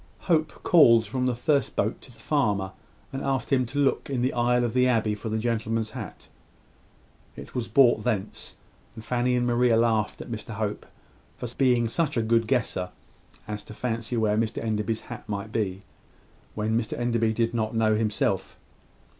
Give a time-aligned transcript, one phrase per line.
[0.21, 2.71] Hope called from the first boat to the farmer,
[3.13, 6.27] and asked him to look in the aisle of the abbey for the gentleman's hat.
[7.35, 8.57] It was brought thence;
[8.95, 10.87] and Fanny and Mary laughed at Mr Hope
[11.37, 12.89] for being such a good guesser
[13.47, 15.83] as to fancy where Mr Enderby's hat might be,
[16.55, 18.57] when Mr Enderby did not know himself.